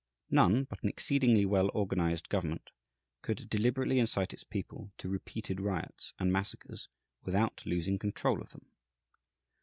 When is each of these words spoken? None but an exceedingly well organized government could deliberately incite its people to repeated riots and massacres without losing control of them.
None 0.31 0.63
but 0.63 0.81
an 0.81 0.89
exceedingly 0.89 1.45
well 1.45 1.69
organized 1.75 2.27
government 2.27 2.71
could 3.21 3.47
deliberately 3.51 3.99
incite 3.99 4.33
its 4.33 4.43
people 4.43 4.91
to 4.97 5.07
repeated 5.07 5.61
riots 5.61 6.15
and 6.17 6.33
massacres 6.33 6.89
without 7.23 7.63
losing 7.67 7.99
control 7.99 8.41
of 8.41 8.49
them. 8.49 8.65